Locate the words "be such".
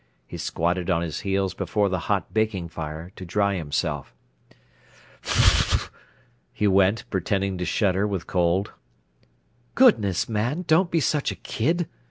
10.89-11.31